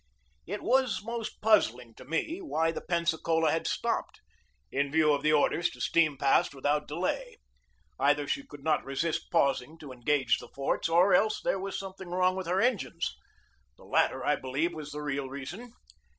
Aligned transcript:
It 0.47 0.63
was 0.63 1.03
most 1.03 1.41
puzzling 1.41 1.93
to 1.93 2.05
me 2.05 2.39
why 2.41 2.71
the 2.71 2.81
Pensacola 2.81 3.51
had 3.51 3.67
stopped, 3.67 4.19
in 4.71 4.91
view 4.91 5.13
of 5.13 5.21
the 5.21 5.31
orders 5.31 5.69
to 5.69 5.79
steam 5.79 6.17
past 6.17 6.55
without 6.55 6.87
delay. 6.87 7.37
Either 7.99 8.27
she 8.27 8.43
could 8.43 8.63
not 8.63 8.83
resist 8.83 9.29
pausing 9.29 9.77
to 9.77 9.91
engage 9.91 10.39
the 10.39 10.47
forts, 10.55 10.89
or 10.89 11.13
else 11.13 11.39
there 11.39 11.59
was 11.59 11.77
something 11.77 12.09
wrong 12.09 12.35
with 12.35 12.47
her 12.47 12.59
engines. 12.61 13.15
The 13.77 13.85
latter, 13.85 14.25
I 14.25 14.37
believe, 14.37 14.73
was 14.73 14.91
the 14.91 15.03
real 15.03 15.29
reason. 15.29 15.71